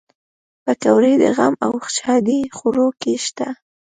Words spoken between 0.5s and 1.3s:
پکورې د